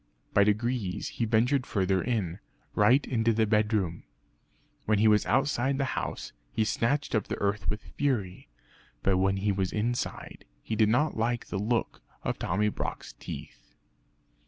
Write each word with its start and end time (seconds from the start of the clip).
By 0.33 0.43
degrees 0.43 1.09
he 1.09 1.25
ventured 1.25 1.67
further 1.67 2.01
in 2.01 2.39
right 2.73 3.05
into 3.05 3.33
the 3.33 3.45
bedroom. 3.45 4.01
When 4.87 4.97
he 4.97 5.07
was 5.07 5.27
outside 5.27 5.77
the 5.77 5.85
house, 5.93 6.33
he 6.51 6.65
scratched 6.65 7.13
up 7.13 7.27
the 7.27 7.37
earth 7.37 7.69
with 7.69 7.83
fury. 7.83 8.49
But 9.03 9.19
when 9.19 9.37
he 9.37 9.51
was 9.51 9.71
inside 9.71 10.43
he 10.63 10.75
did 10.75 10.89
not 10.89 11.17
like 11.17 11.49
the 11.49 11.59
look 11.59 12.01
of 12.23 12.39
Tommy 12.39 12.69
Brock's 12.69 13.13
teeth. 13.19 13.75